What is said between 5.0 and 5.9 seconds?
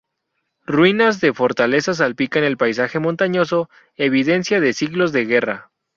de guerra.